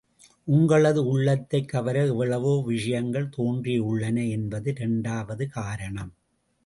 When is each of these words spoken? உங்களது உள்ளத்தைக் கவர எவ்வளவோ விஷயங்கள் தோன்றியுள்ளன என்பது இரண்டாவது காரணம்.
உங்களது 0.45 1.01
உள்ளத்தைக் 1.05 1.69
கவர 1.69 2.05
எவ்வளவோ 2.05 2.63
விஷயங்கள் 2.65 3.29
தோன்றியுள்ளன 3.37 4.29
என்பது 4.29 4.71
இரண்டாவது 4.71 5.47
காரணம். 5.49 6.13